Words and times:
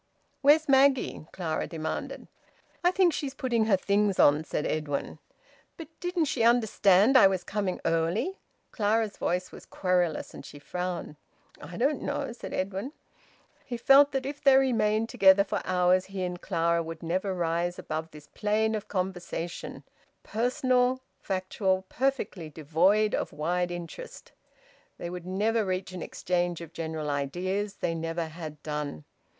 "Where's 0.41 0.67
Maggie?" 0.67 1.27
Clara 1.31 1.67
demanded. 1.67 2.27
"I 2.83 2.89
think 2.89 3.13
she's 3.13 3.35
putting 3.35 3.65
her 3.65 3.77
things 3.77 4.17
on," 4.17 4.43
said 4.43 4.65
Edwin. 4.65 5.19
"But 5.77 5.89
didn't 5.99 6.25
she 6.25 6.41
understand 6.41 7.15
I 7.15 7.27
was 7.27 7.43
coming 7.43 7.79
early?" 7.85 8.39
Clara's 8.71 9.17
voice 9.17 9.51
was 9.51 9.67
querulous, 9.67 10.33
and 10.33 10.43
she 10.43 10.57
frowned. 10.57 11.17
"I 11.61 11.77
don't 11.77 12.01
know," 12.01 12.31
said 12.31 12.51
Edwin. 12.51 12.93
He 13.63 13.77
felt 13.77 14.11
that 14.13 14.25
if 14.25 14.41
they 14.41 14.57
remained 14.57 15.07
together 15.07 15.43
for 15.43 15.61
hours, 15.65 16.05
he 16.05 16.23
and 16.23 16.41
Clara 16.41 16.81
would 16.81 17.03
never 17.03 17.35
rise 17.35 17.77
above 17.77 18.09
this 18.09 18.25
plane 18.33 18.73
of 18.73 18.87
conversation 18.87 19.83
personal, 20.23 20.99
factual, 21.19 21.85
perfectly 21.89 22.49
devoid 22.49 23.13
of 23.13 23.31
wide 23.31 23.69
interest. 23.69 24.31
They 24.97 25.11
would 25.11 25.27
never 25.27 25.63
reach 25.63 25.91
an 25.91 26.01
exchange 26.01 26.59
of 26.59 26.73
general 26.73 27.11
ideas; 27.11 27.75
they 27.75 27.93
never 27.93 28.25
had 28.29 28.63
done. 28.63 29.03